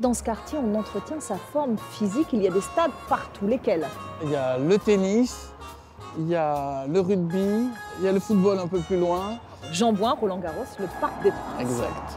[0.00, 2.28] Dans ce quartier, on entretient sa forme physique.
[2.32, 3.48] Il y a des stades partout.
[3.48, 3.84] Lesquels?
[4.22, 5.52] Il y a le tennis,
[6.16, 7.66] il y a le rugby,
[7.98, 9.38] il y a le football un peu plus loin.
[9.72, 11.60] Jean Bouin, Roland Garros, le Parc des Princes.
[11.60, 12.16] Exact.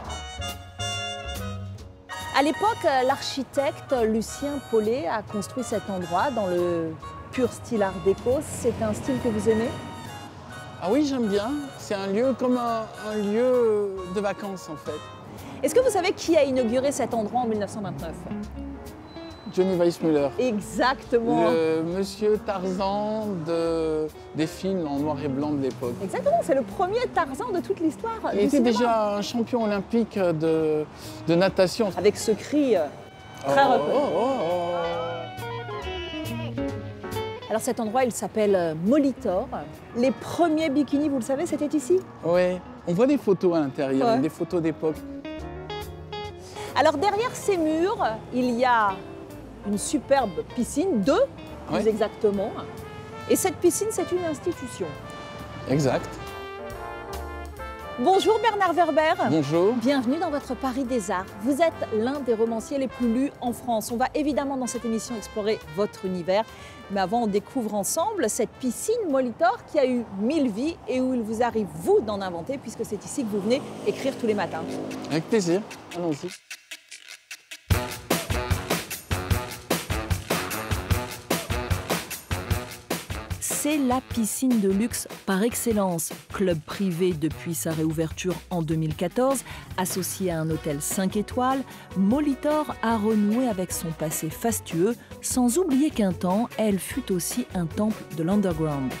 [2.38, 6.94] À l'époque, l'architecte Lucien Paulet a construit cet endroit dans le
[7.32, 8.38] pur style art déco.
[8.48, 9.70] C'est un style que vous aimez?
[10.80, 11.50] Ah oui, j'aime bien.
[11.78, 15.00] C'est un lieu comme un, un lieu de vacances en fait.
[15.62, 18.10] Est-ce que vous savez qui a inauguré cet endroit en 1929
[19.54, 20.28] Johnny Weissmuller.
[20.38, 21.50] Exactement.
[21.50, 25.92] Le monsieur Tarzan de, des films en noir et blanc de l'époque.
[26.02, 28.14] Exactement, c'est le premier Tarzan de toute l'histoire.
[28.32, 28.70] Il était cinéma.
[28.70, 30.84] déjà un champion olympique de,
[31.28, 31.90] de natation.
[31.98, 32.86] Avec ce cri euh,
[33.44, 34.70] très Oh, oh, oh,
[37.50, 39.48] Alors cet endroit, il s'appelle euh, Molitor.
[39.98, 41.98] Les premiers bikinis, vous le savez, c'était ici?
[42.24, 42.30] Oh.
[42.36, 44.18] Oui, on voit des photos à l'intérieur, Ouais.
[44.18, 44.96] des photos d'époque.
[46.74, 48.94] Alors derrière ces murs, il y a
[49.66, 51.24] une superbe piscine, deux
[51.68, 52.50] plus exactement.
[53.30, 54.86] Et cette piscine, c'est une institution.
[55.68, 56.08] Exact.
[57.98, 59.28] Bonjour Bernard Werber.
[59.30, 59.74] Bonjour.
[59.74, 61.26] Bienvenue dans votre Paris des Arts.
[61.42, 63.92] Vous êtes l'un des romanciers les plus lus en France.
[63.92, 66.44] On va évidemment dans cette émission explorer votre univers.
[66.90, 71.14] Mais avant, on découvre ensemble cette piscine Molitor qui a eu mille vies et où
[71.14, 74.34] il vous arrive, vous, d'en inventer, puisque c'est ici que vous venez écrire tous les
[74.34, 74.62] matins.
[75.10, 75.60] Avec plaisir.
[75.94, 76.28] Allons-y.
[83.62, 86.12] C'est la piscine de luxe par excellence.
[86.32, 89.44] Club privé depuis sa réouverture en 2014,
[89.76, 91.62] associé à un hôtel 5 étoiles,
[91.96, 97.66] Molitor a renoué avec son passé fastueux, sans oublier qu'un temps, elle fut aussi un
[97.66, 98.92] temple de l'underground.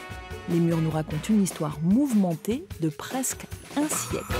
[0.48, 3.46] Les murs nous racontent une histoire mouvementée de presque
[3.76, 4.36] un siècle.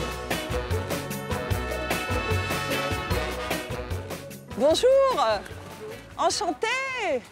[4.56, 5.26] Bonjour
[6.16, 6.81] Enchantée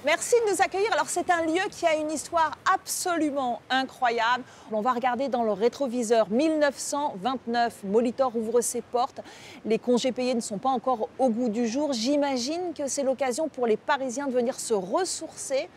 [0.05, 0.93] Merci de nous accueillir.
[0.93, 4.45] Alors c'est un lieu qui a une histoire absolument incroyable.
[4.73, 7.85] On va regarder dans le rétroviseur 1929.
[7.85, 9.21] Molitor ouvre ses portes.
[9.65, 11.93] Les congés payés ne sont pas encore au goût du jour.
[11.93, 15.69] J'imagine que c'est l'occasion pour les Parisiens de venir se ressourcer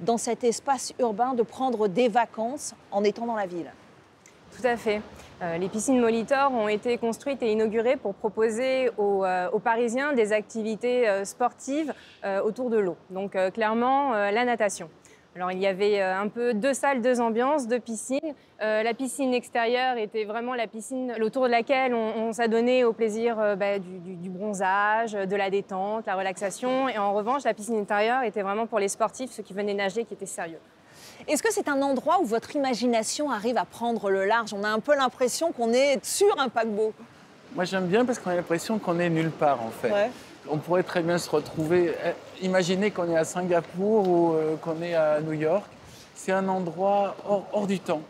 [0.00, 3.72] dans cet espace urbain, de prendre des vacances en étant dans la ville.
[4.56, 5.00] Tout à fait.
[5.42, 10.32] Euh, les piscines Molitor ont été construites et inaugurées pour proposer aux, euh, Parisiens des
[10.32, 11.92] activités euh, sportives
[12.44, 12.96] autour de l'eau.
[13.10, 14.88] Donc clairement, la natation.
[15.34, 18.34] Alors il y avait un peu deux salles, deux ambiances, deux piscines.
[18.60, 23.36] La piscine extérieure était vraiment la piscine autour de laquelle on, on s'adonnait au plaisir
[23.56, 26.88] bah, du- du bronzage, de la détente, la relaxation.
[26.88, 30.04] Et en revanche, la piscine intérieure était vraiment pour les sportifs, ceux qui venaient nager,
[30.04, 30.60] qui étaient sérieux.
[31.28, 34.52] Est-ce que c'est un endroit où votre imagination arrive à prendre le large?
[34.52, 36.92] On a un peu l'impression qu'on est sur un paquebot.
[37.54, 39.90] Moi j'aime bien parce qu'on a l'impression qu'on est nulle part en fait.
[39.92, 40.10] Ouais.
[40.48, 41.94] On pourrait très bien se retrouver.
[42.04, 45.64] eh, Imaginez qu'on est à Singapour ou euh, qu'on est à New York.
[46.14, 48.02] C'est un endroit hors, hors du temps.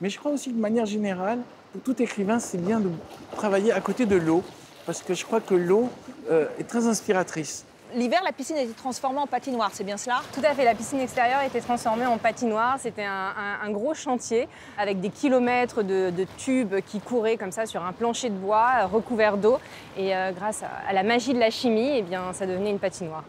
[0.00, 1.38] Mais je crois aussi que de manière générale,
[1.72, 2.90] pour tout écrivain, c'est bien de
[3.36, 4.42] travailler à côté de l'eau.
[4.84, 5.88] Parce que je crois que l'eau
[6.30, 7.64] euh, est très inspiratrice.
[7.94, 10.22] L'hiver, la piscine a été transformée en patinoire, c'est bien cela?
[10.32, 12.76] Tout à fait, la piscine extérieure a été transformée en patinoire.
[12.80, 14.48] C'était un, un- un gros chantier
[14.78, 18.68] avec des kilomètres de, de tubes qui couraient comme ça sur un plancher de bois
[18.80, 19.58] euh, recouvert d'eau.
[19.98, 22.78] Et euh, grâce à, à la magie de la chimie, eh bien, ça devenait une
[22.78, 23.24] patinoire.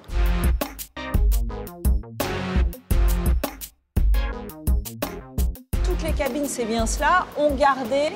[5.83, 8.11] Toutes les cabines, c'est bien cela, ont gardé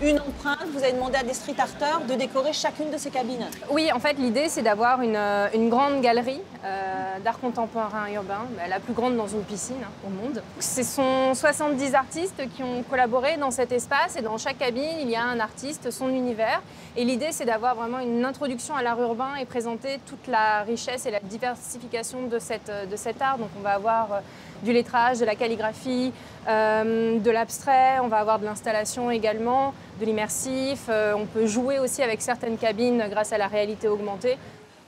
[0.00, 0.66] une empreinte.
[0.72, 3.46] Vous avez demandé à des street arters de décorer chacune de ces cabines.
[3.70, 8.46] Oui, en fait, l'idée, c'est d'avoir une, euh, une grande galerie euh, d'art contemporain urbain,
[8.56, 10.42] bah, la plus grande dans une piscine hein, au monde.
[10.60, 15.10] Ce sont 70 artistes qui ont collaboré dans cet espace et dans chaque cabine, il
[15.10, 16.62] y a un artiste, son univers.
[16.96, 21.06] Et l'idée, c'est d'avoir vraiment une introduction à l'art urbain et présenter toute la richesse
[21.06, 23.38] et la diversification de, cette, de cet art.
[23.38, 24.20] Donc, on va avoir euh,
[24.62, 26.12] du lettrage, de la calligraphie,
[26.48, 30.86] euh, de l'abstrait, on va avoir de l'installation également, de l'immersif.
[30.88, 34.36] euh, on peut jouer aussi avec certaines cabines grâce à la réalité augmentée.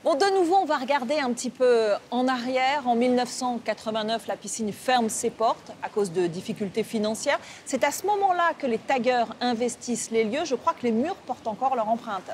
[0.03, 2.87] Bon, de nouveau, on va regarder un petit peu en arrière.
[2.87, 7.39] En 1989, la piscine ferme ses portes à cause de difficultés financières.
[7.65, 10.45] C'est à ce moment-là que les taggeurs investissent les lieux.
[10.45, 12.29] Je crois que les murs portent encore leur empreinte.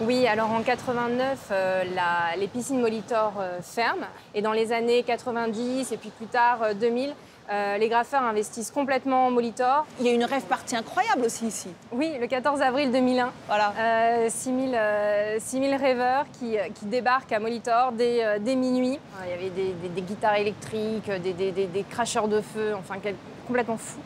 [0.00, 4.06] Oui, alors en 89, euh, la- les piscines Molitor euh, ferment.
[4.34, 7.12] Et dans les années 90 et puis plus tard euh, 2000,
[7.50, 9.86] euh, les graffeurs investissent complètement en Molitor.
[9.98, 11.70] Il y a une rêve partie incroyable aussi ici.
[11.90, 13.72] Oui, le 14 avril 2001, Voilà.
[13.76, 19.00] euh, 6000 euh, 6000 rêveurs qui, qui débarquent à Molitor dès, dès minuit.
[19.24, 22.74] Il y avait des, des- des guitares électriques, des, des- des- des cracheurs de feu,
[22.78, 23.16] enfin quel-
[23.48, 23.98] complètement fou.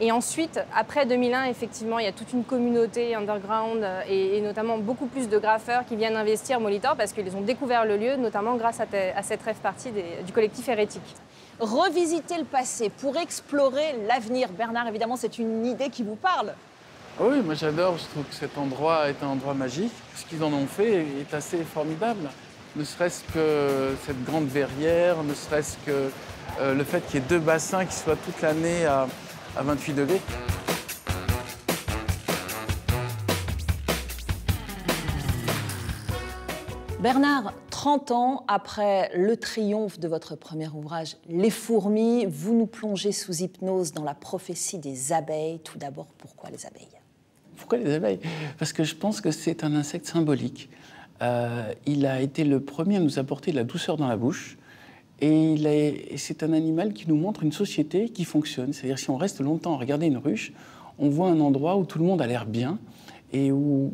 [0.00, 4.40] Et ensuite, après 2001, effectivement, il y a toute une communauté underground euh, et, et
[4.40, 8.16] notamment beaucoup plus de graffeurs qui viennent investir Molitor parce qu'ils ont découvert le lieu,
[8.16, 11.02] notamment grâce à, te- à cette rêve partie des- du collectif Hérétique.
[11.60, 14.48] Revisiter le passé pour explorer l'avenir.
[14.56, 16.54] Bernard, évidemment, c'est une idée qui vous parle.
[17.20, 19.92] Ah Oui, moi j'adore, je trouve que cet endroit est un endroit magique.
[20.16, 22.30] Ce qu'ils en ont fait est assez formidable.
[22.74, 26.10] Ne serait-ce que cette grande verrière, ne serait-ce que
[26.60, 29.06] euh, le fait qu'il y ait deux bassins qui soient toute l'année à,
[29.56, 30.20] à 28 degrés.
[37.00, 43.10] Bernard, 30 ans après le triomphe de votre premier ouvrage, Les fourmis, vous nous plongez
[43.10, 45.58] sous hypnose dans la prophétie des abeilles.
[45.64, 46.86] Tout d'abord, pourquoi les abeilles?
[47.56, 48.20] Pourquoi les abeilles?
[48.56, 50.70] Parce que je pense que c'est un insecte symbolique.
[51.22, 54.56] Euh, il a été le premier à nous apporter de la douceur dans la bouche.
[55.24, 58.72] Et c'est un animal qui nous montre une société qui fonctionne.
[58.72, 60.52] C'est-à-dire si on reste longtemps à regarder une ruche,
[60.98, 62.80] on voit un endroit où tout le monde a l'air bien
[63.32, 63.92] et où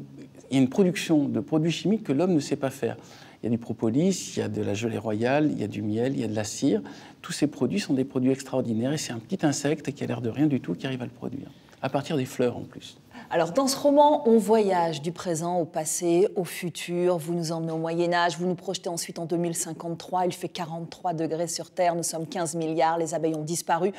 [0.51, 2.97] il y a une production de produits chimiques que l'homme ne sait pas faire.
[3.43, 5.69] Il y a du propolis, il y a de la gelée royale, il y a
[5.69, 6.81] du miel, il y a de la cire.
[7.21, 10.23] Tous ces produits sont des produits extraordinaires et c'est un petit insecte qui a l'air
[10.23, 11.51] de rien du tout qui arrive à le produire.
[11.83, 12.97] À partir des fleurs en plus.
[13.31, 17.19] Alors, dans ce roman, on voyage du présent au passé, au futur.
[17.19, 20.25] Vous nous emmenez au Moyen-Âge, vous nous projetez ensuite en 2053.
[20.25, 23.93] Il fait 43 degrés sur Terre, nous sommes 15 milliards, les abeilles ont disparu.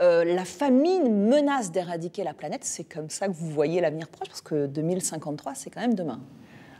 [0.00, 2.64] Euh, la famine menace d'éradiquer la planète.
[2.64, 6.18] C'est comme ça que vous voyez l'avenir proche, parce que 2053, c'est quand même demain.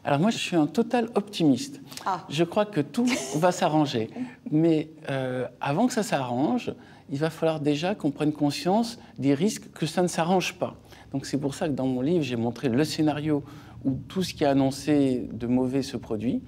[0.03, 1.81] Alors moi, je suis un total optimiste.
[2.05, 2.25] Ah.
[2.29, 3.07] Je crois que tout
[3.37, 4.11] va s'arranger.
[4.51, 6.75] Mais euh, avant que ça s'arrange,
[7.09, 10.75] il va falloir déjà qu'on prenne conscience des risques que ça ne s'arrange pas.
[11.15, 13.45] Donc c'est pour ça que dans mon livre, j'ai montré le scénario
[13.85, 16.43] où tout ce qui est annoncé de mauvais se produit.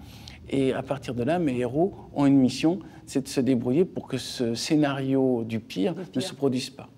[0.50, 4.08] Et à partir de là, mes héros ont une mission, c'est de se débrouiller pour
[4.08, 6.88] que ce scénario du pire, Du ne se produise pas.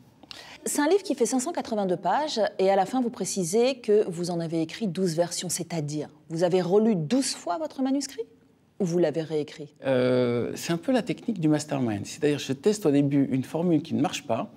[0.65, 4.31] C'est un livre qui fait 582 pages et à la fin, vous précisez que vous
[4.31, 8.25] en avez écrit 12 versions, c'est-à-dire, vous avez relu 12 fois votre manuscrit
[8.81, 9.75] ou vous l'avez réécrit?
[9.85, 12.07] Euh, c'est un peu la technique du mastermind.
[12.07, 14.51] C'est-à-dire, je teste au début une formule qui ne marche pas,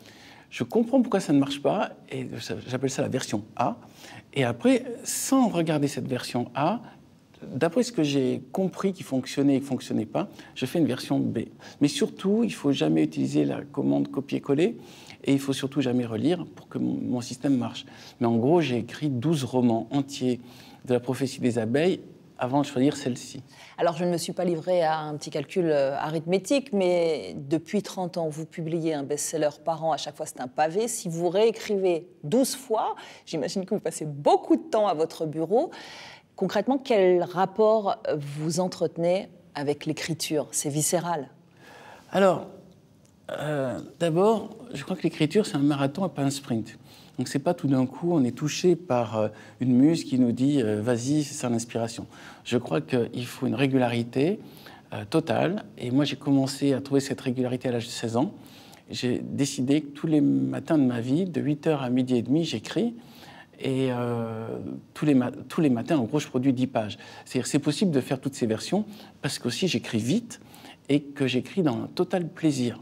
[0.52, 2.28] je comprends pourquoi ça ne marche pas, et
[2.68, 3.78] j'appelle ça la version A.
[4.34, 6.82] Et après, sans regarder cette version A,
[7.42, 10.86] d'après ce que j'ai compris qui fonctionnait et qui ne fonctionnait pas, je fais une
[10.86, 11.40] version B.
[11.80, 14.78] Mais surtout, il ne faut jamais utiliser la commande copier-coller,
[15.24, 17.86] et il faut surtout jamais relire pour que mon système marche.
[18.20, 20.42] Mais en gros, j'ai écrit 12 romans entiers
[20.86, 22.02] de la prophétie des abeilles
[22.42, 23.44] avant de choisir celle-ci.
[23.78, 27.84] Alors, je ne me suis pas livrée à un petit calcul euh, arithmétique, mais depuis
[27.84, 30.88] 30 ans, vous publiez un best-seller par an, à chaque fois c'est un pavé.
[30.88, 32.96] Si vous réécrivez 12 fois,
[33.28, 35.70] j'imagine que vous passez beaucoup de temps à votre bureau.
[36.36, 40.48] Concrètement, quel rapport vous entretenez avec l'écriture?
[40.50, 41.30] C'est viscéral.
[42.12, 42.48] Alors,
[43.30, 46.76] euh, d'abord, je crois que l'écriture, c'est un marathon et pas un sprint.
[47.22, 49.28] Donc, c'est pas tout d'un coup, on est touché par euh,
[49.60, 52.08] une muse qui nous dit euh, vas-y, c'est ça l'inspiration.
[52.44, 54.40] Je crois qu'il faut une régularité
[54.92, 55.66] euh, totale.
[55.78, 58.34] Et moi, j'ai commencé à trouver cette régularité à l'âge de 16 ans.
[58.90, 62.44] J'ai décidé que tous les matins de ma vie, de 8h à midi et demi,
[62.44, 62.96] j'écris.
[63.60, 63.92] Et
[64.96, 65.16] tous, les
[65.48, 66.98] tous les matins, en gros, je produis 10 pages.
[67.26, 68.84] C'est-à-dire c'est possible de faire toutes ces versions
[69.22, 70.42] parce qu'aussi j'écris vite
[70.90, 72.82] et que j'écris dans un total plaisir.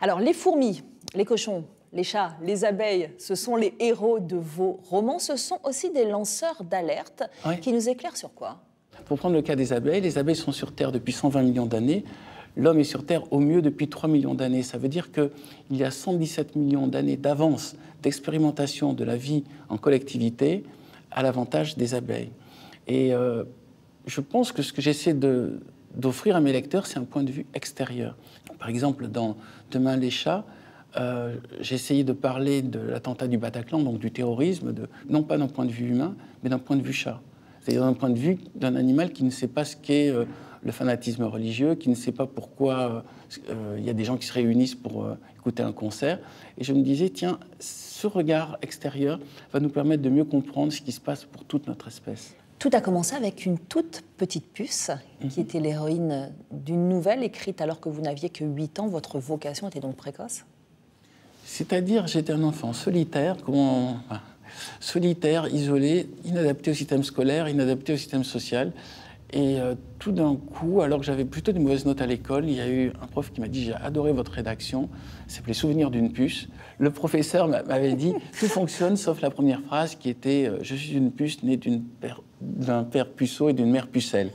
[0.00, 0.82] Alors, les fourmis,
[1.14, 5.18] les cochons, les chats, les abeilles, ce sont les héros de vos romans.
[5.18, 7.58] Ce sont aussi des lanceurs d'alerte Ouais.
[7.60, 8.58] qui nous éclairent sur quoi?
[9.06, 12.04] Pour prendre le cas des abeilles, les abeilles sont sur Terre depuis 120 millions d'années.
[12.56, 14.62] L'homme est sur Terre au mieux depuis 3 millions d'années.
[14.62, 15.30] Ça veut dire qu'il
[15.70, 20.64] y a 117 millions d'années d'avance d'expérimentation de la vie en collectivité
[21.10, 22.30] à l'avantage des abeilles.
[22.86, 23.44] Et euh,
[24.06, 25.60] je pense que ce que j'essaie de-
[25.96, 28.16] d'offrir à mes lecteurs, c'est un point de vue extérieur.
[28.58, 29.36] Par exemple, dans
[29.70, 30.44] Demain les chats,
[30.96, 35.38] euh, j'ai essayé de parler de l'attentat du Bataclan, donc du terrorisme, de, non pas
[35.38, 37.20] d'un point de vue humain, mais d'un point de vue chat.
[37.60, 40.24] C'est-à-dire d'un point de vue d'un animal qui ne sait pas ce qu'est euh,
[40.62, 43.04] le fanatisme religieux, qui ne sait pas pourquoi
[43.50, 46.20] euh, il y a des gens qui se réunissent pour écouter un concert.
[46.56, 49.18] Et je me disais, tiens, ce regard extérieur
[49.52, 52.34] va nous permettre de mieux comprendre ce qui se passe pour toute notre espèce.
[52.58, 54.90] Tout a commencé avec une toute petite puce
[55.28, 58.86] qui était l'héroïne d'une nouvelle écrite alors que vous n'aviez que 8 ans.
[58.86, 60.44] Votre vocation était donc précoce
[61.44, 63.36] C'est-à-dire, j'étais un enfant solitaire,
[64.80, 68.72] solitaire, isolé, inadapté au système scolaire, inadapté au système social.
[69.32, 72.54] Et euh, tout d'un coup, alors que j'avais plutôt des mauvaises notes à l'école, il
[72.54, 74.88] y a eu un prof qui m'a dit J'ai adoré votre rédaction.
[75.26, 76.46] Ça s'appelait Souvenir d'une puce.
[76.78, 80.92] Le professeur m'avait dit Tout fonctionne sauf la première phrase qui était euh, Je suis
[80.92, 81.58] une puce née
[82.40, 84.30] d'un père puceau et d'une mère pucelle.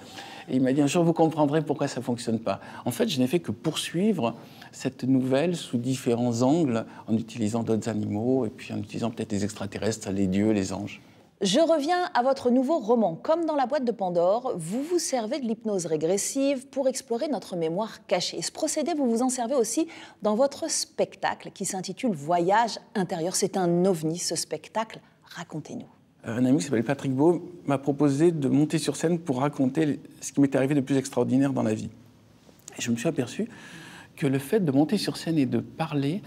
[0.50, 2.60] Et il m'a dit Un jour, vous comprendrez pourquoi ça ne fonctionne pas.
[2.84, 4.36] En fait, je n'ai fait que poursuivre
[4.72, 9.44] cette nouvelle sous différents angles, en utilisant d'autres animaux et puis en utilisant peut-être les
[9.44, 11.02] extraterrestres, les dieux, les anges.
[11.42, 13.16] Je reviens à votre nouveau roman.
[13.16, 17.56] Comme dans la boîte de Pandore, vous vous servez de l'hypnose régressive pour explorer notre
[17.56, 18.42] mémoire cachée.
[18.42, 19.88] Ce procédé, vous vous en servez aussi
[20.22, 23.38] dans votre spectacle qui s'intitule Voyage intérieur.
[23.38, 25.00] C'est un ovni, ce spectacle.
[25.24, 25.88] Racontez-nous.
[26.26, 30.34] Un ami qui s'appelle Patrick Beau m'a proposé de monter sur scène pour raconter ce
[30.34, 31.90] qui m'était arrivé de plus extraordinaire dans la vie.
[32.78, 33.48] Et je me suis aperçu
[34.20, 36.22] que le fait de monter sur scène et de parler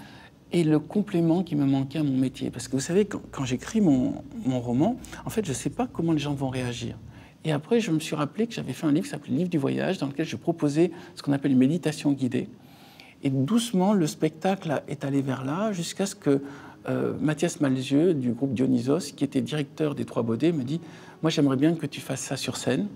[0.50, 2.50] est le complément qui me manquait à mon métier.
[2.50, 4.96] Parce que vous savez, quand, j'écris mon, roman,
[5.26, 6.96] en fait, je ne sais pas comment les gens vont réagir.
[7.44, 9.58] Et après, je me suis rappelé que j'avais fait un livre qui s'appelait Livre du
[9.58, 12.48] voyage, dans lequel je proposais ce qu'on appelle une méditation guidée.
[13.22, 16.42] Et doucement, le spectacle est allé vers là, jusqu'à ce que
[16.88, 20.80] euh, Mathias Malzieux, du groupe Dionysos, qui était directeur des Trois Baudets, me dit
[21.20, 22.88] Moi, j'aimerais bien que tu fasses ça sur scène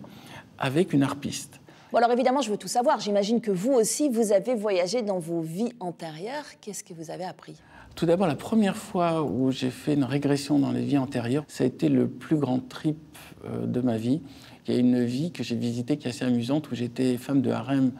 [0.59, 1.61] avec une harpiste.
[1.93, 2.99] Bon, alors évidemment, je veux tout savoir.
[2.99, 6.45] J'imagine que vous aussi, vous avez voyagé dans vos vies antérieures.
[6.61, 7.55] Qu'est-ce que vous avez appris?
[7.95, 11.63] Tout d'abord, la première fois où j'ai fait une régression dans les vies antérieures, ça
[11.63, 12.99] a été le plus grand trip
[13.45, 14.21] euh, de ma vie.
[14.67, 17.41] Il y a une vie que j'ai visitée qui est assez amusante, où j'étais femme
[17.41, 17.93] de harem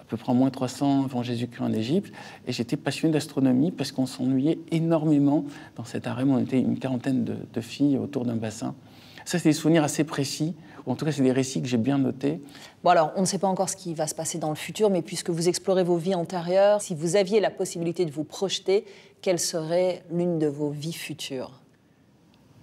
[0.00, 2.14] à peu près en moins 300 avant Jésus-Christ en Égypte.
[2.46, 6.30] Et j'étais passionnée d'astronomie parce qu'on s'ennuyait énormément dans cet harem.
[6.30, 8.76] On était une quarantaine de, de filles autour d'un bassin.
[9.24, 10.54] Ça, c'est des souvenirs assez précis
[10.86, 12.42] en tout cas, c'est des récits que j'ai bien notés.
[12.82, 14.90] Bon, alors, on ne sait pas encore ce qui va se passer dans le futur,
[14.90, 18.84] mais puisque vous explorez vos vies antérieures, si vous aviez la possibilité de vous projeter,
[19.22, 21.52] quelle serait l'une de vos vies futures?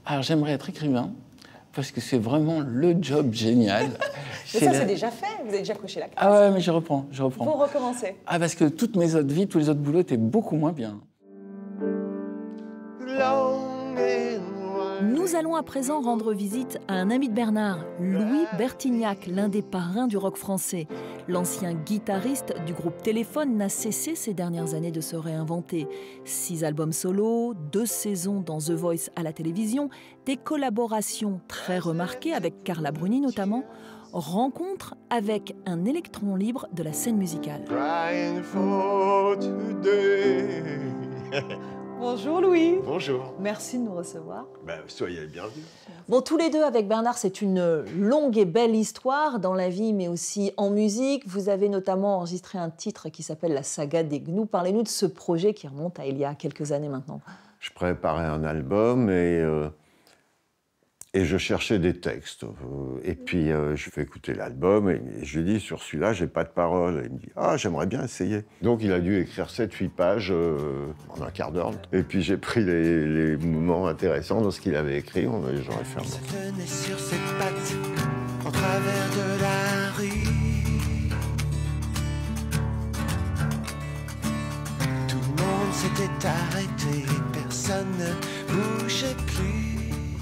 [0.06, 1.12] Alors, j'aimerais être écrivain,
[1.74, 3.88] parce que c'est vraiment le job génial.
[4.53, 6.15] mais ça, c'est déjà fait, vous avez déjà coché la case.
[6.18, 7.46] Ah ouais, mais je reprends, je reprends.
[7.46, 8.15] Vous recommencez.
[8.27, 11.00] Ah, parce que toutes mes autres vies, tous les autres boulots étaient beaucoup moins bien.
[15.22, 19.62] Nous allons à présent rendre visite à un ami de Bernard, Louis Bertignac, l'un des
[19.62, 20.88] parrains du rock français.
[21.28, 25.88] L'ancien guitariste du groupe Téléphone n'a cessé ces dernières années de se réinventer.
[26.25, 29.92] Six albums solo, deux saisons dans The Voice à la télévision,
[30.25, 33.63] des collaborations très remarquées avec Carla Bruni notamment,
[34.13, 37.63] rencontre avec un électron libre de la scène musicale.
[42.01, 42.79] Bonjour Louis.
[42.84, 43.36] Bonjour.
[43.39, 44.46] Merci de nous recevoir.
[44.65, 45.63] Ben, soyez bienvenus.
[46.10, 49.93] Bon, tous les deux avec Bernard, c'est une longue et belle histoire dans la vie,
[49.93, 51.27] mais aussi en musique.
[51.27, 54.48] Vous avez notamment enregistré un titre qui s'appelle La saga des gnous.
[54.48, 57.22] Parlez-nous de ce projet qui remonte à il y a quelques années maintenant.
[57.60, 59.70] Je préparais un album et euh,
[61.13, 62.44] et je cherchais des textes.
[62.44, 66.27] Euh, et puis, euh, je fais écouter l'album et je lui dis, sur celui-là, j'ai
[66.27, 67.01] pas de parole.
[67.06, 68.44] il me dit, ah, j'aimerais bien essayer.
[68.62, 71.72] Donc, il a dû écrire 7-8 pages euh, en un quart d'heure.
[71.91, 75.27] Et puis, j'ai pris les, moments intéressants dans ce qu'il avait écrit.
[75.27, 77.75] On a j'aurais fait un sur cette patte,
[78.46, 80.24] en travers de la rue.
[85.08, 89.71] Tout le monde s'était arrêté, personne ne bougeait plus.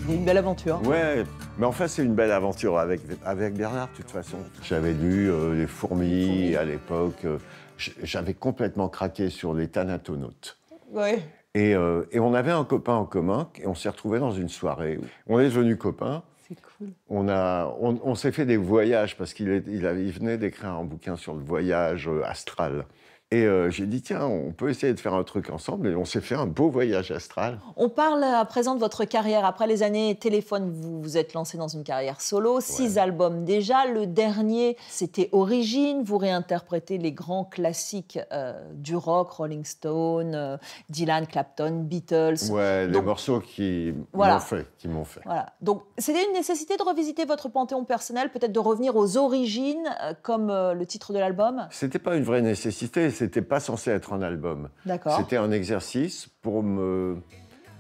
[0.10, 0.82] Une belle aventure.
[0.88, 1.24] Ouais,
[1.60, 4.38] mais en fait, c'est une belle aventure avec, avec Bernard, de toute façon.
[4.64, 7.26] J'avais lu euh, Les fourmis à l'époque.
[7.26, 7.38] Euh,
[7.78, 10.58] j'avais complètement craqué sur les thanatonautes.
[10.92, 11.20] Ouais.
[11.54, 14.50] Et, euh, et, on avait un copain en commun et on s'est retrouvés dans une
[14.50, 15.00] soirée.
[15.28, 16.24] On est devenus copains.
[16.48, 16.90] C'est cool.
[17.08, 21.18] On, a, on, s'est fait des voyages parce qu'il il, il venait d'écrire un bouquin
[21.18, 22.86] sur le voyage astral.
[23.32, 25.88] Et euh, j'ai dit, tiens, on peut essayer de faire un truc ensemble.
[25.88, 27.60] Et on s'est fait un beau voyage astral.
[27.76, 29.46] On parle à présent de votre carrière.
[29.46, 32.60] Après les années téléphone, vous vous êtes lancé dans une carrière solo.
[32.60, 33.86] Six albums déjà.
[33.86, 36.02] Le dernier, c'était Origine.
[36.02, 40.58] Vous réinterprétez les grands classiques euh, du rock, Rolling Stone, euh,
[40.90, 42.50] Dylan, Clapton, Beatles.
[42.50, 44.66] Ouais, les morceaux qui m'ont fait.
[44.80, 45.22] Qui m'ont fait.
[45.26, 45.54] Voilà.
[45.62, 49.88] Donc, c'était une nécessité de revisiter votre panthéon personnel, peut-être de revenir aux origines,
[50.24, 51.68] comme le titre de l'album?
[51.70, 54.70] C'était pas une vraie nécessité c'était pas censé être un album.
[55.18, 57.18] C'était un exercice pour me,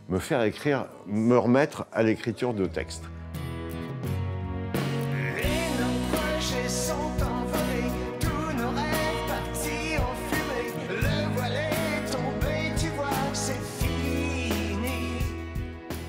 [0.09, 3.05] me faire écrire, me remettre à l'écriture de textes.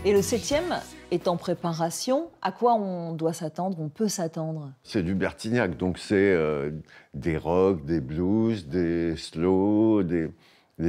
[0.05, 0.81] Et le septième?
[1.11, 2.31] Est en préparation.
[2.43, 4.73] À quoi on doit s'attendre On peut s'attendre?
[4.83, 6.71] C'est du Bertignac, donc c'est euh,
[7.14, 10.31] des rock, des blues, des slow, des,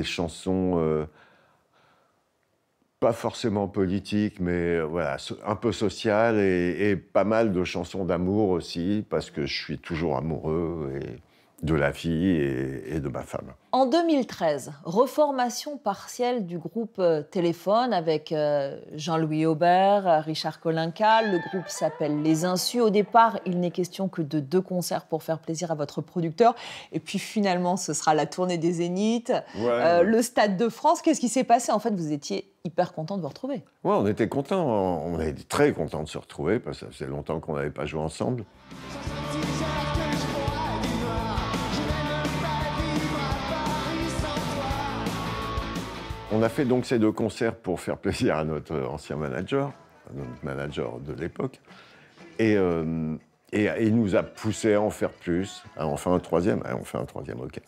[0.03, 1.05] chansons euh,
[2.99, 8.05] pas forcément politique, mais euh, voilà, un peu social et, et pas mal de chansons
[8.05, 11.19] d'amour aussi, parce que je suis toujours amoureux et
[11.61, 13.53] de la vie et, de ma femme.
[13.71, 21.21] En 2013, reformation partielle du groupe euh, Téléphone avec euh, Jean-Louis Aubert, Richard Kolinka.
[21.21, 22.81] Le groupe s'appelle Les Insus.
[22.81, 26.55] Au départ, il n'est question que de deux concerts pour faire plaisir à votre producteur.
[26.91, 31.01] Et puis finalement, ce sera la tournée des Zéniths, euh, le Stade de France.
[31.01, 31.71] Qu'est-ce qui s'est passé?
[31.71, 33.63] En fait, vous étiez hyper content de vous retrouver.
[33.83, 34.65] Oui, on était content.
[35.05, 37.85] On était très content de se retrouver parce que ça faisait longtemps qu'on n'avait pas
[37.85, 38.45] joué ensemble.
[46.33, 49.73] On a fait donc ces deux concerts pour faire plaisir à notre ancien manager,
[50.13, 51.59] notre manager de l'époque.
[52.39, 53.15] Et, euh,
[53.53, 56.63] il nous a poussé à en faire plus, à en faire un troisième.
[56.79, 57.59] on fait un troisième, ok.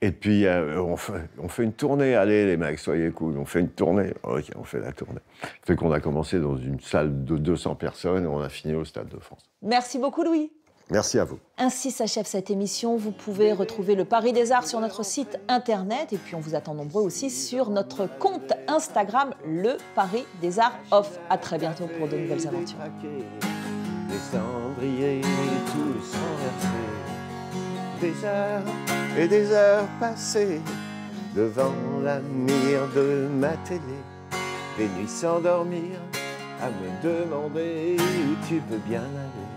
[0.00, 2.14] Et puis, euh, on, fait, une tournée.
[2.14, 3.36] Allez, les mecs, soyez cool.
[3.36, 4.14] On fait une tournée.
[4.22, 5.20] Ok, on fait la tournée.
[5.62, 8.86] Fait qu'on a commencé dans une salle de 200 personnes et on a fini au
[8.86, 9.50] Stade de France.
[9.62, 10.50] Merci beaucoup, Louis.
[10.90, 11.38] Merci à vous.
[11.58, 12.96] Ainsi s'achève cette émission.
[12.96, 16.54] Vous pouvez retrouver le Paris des Arts sur notre site internet et puis on vous
[16.54, 21.18] attend nombreux aussi sur notre compte Instagram, le Paris des Arts Off.
[21.30, 22.78] À très bientôt pour de nouvelles aventures.
[24.08, 25.22] Des cendriers
[25.72, 26.16] tous
[28.00, 28.62] des heures
[29.16, 30.60] et des heures passées
[31.34, 31.72] devant
[32.02, 33.80] la mire de ma télé,
[34.76, 35.98] des nuits sans dormir
[36.60, 39.53] à me demander où tu veux bien aller.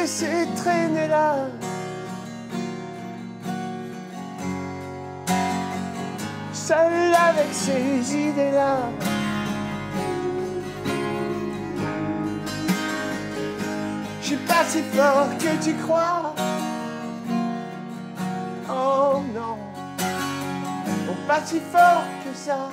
[0.00, 1.34] Laisser traîner là.
[6.52, 8.76] Seul avec ces idées-là.
[14.22, 16.34] Je suis pas si fort que tu crois.
[18.70, 19.58] Oh non,
[21.26, 22.70] pas si fort que ça.